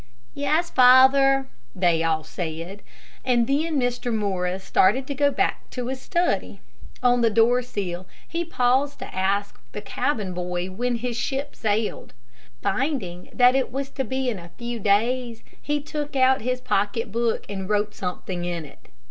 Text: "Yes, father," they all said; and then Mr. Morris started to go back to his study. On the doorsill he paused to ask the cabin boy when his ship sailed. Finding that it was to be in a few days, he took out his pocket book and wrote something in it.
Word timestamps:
"Yes, 0.33 0.71
father," 0.71 1.47
they 1.75 2.01
all 2.01 2.23
said; 2.23 2.81
and 3.23 3.45
then 3.45 3.79
Mr. 3.79 4.11
Morris 4.11 4.63
started 4.63 5.05
to 5.05 5.13
go 5.13 5.29
back 5.29 5.69
to 5.69 5.89
his 5.89 6.01
study. 6.01 6.59
On 7.03 7.21
the 7.21 7.29
doorsill 7.29 8.07
he 8.27 8.43
paused 8.43 8.97
to 8.97 9.15
ask 9.15 9.61
the 9.73 9.81
cabin 9.83 10.33
boy 10.33 10.71
when 10.71 10.95
his 10.95 11.15
ship 11.17 11.55
sailed. 11.55 12.15
Finding 12.63 13.29
that 13.31 13.53
it 13.55 13.71
was 13.71 13.91
to 13.91 14.03
be 14.03 14.27
in 14.27 14.39
a 14.39 14.49
few 14.57 14.79
days, 14.79 15.43
he 15.61 15.79
took 15.79 16.15
out 16.15 16.41
his 16.41 16.61
pocket 16.61 17.11
book 17.11 17.45
and 17.47 17.69
wrote 17.69 17.93
something 17.93 18.43
in 18.43 18.65
it. 18.65 18.87